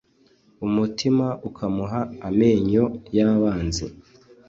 [0.65, 2.83] umutima ukamuha amenyo
[3.17, 3.85] y'abanzi